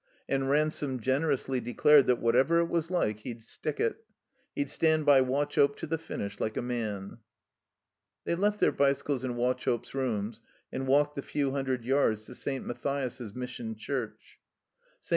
[0.27, 4.03] And Ransome, generously, de dared that whatever it was Uke, he'd stick it.
[4.55, 7.19] He'd stand by Wauchope to the finish, like a man.
[8.25, 10.41] They left their bicycles in Wauchope's rooms,
[10.71, 12.65] and walked the few htmdred yards to St.
[12.65, 14.39] Matthias's Mission Church.
[14.99, 15.09] St.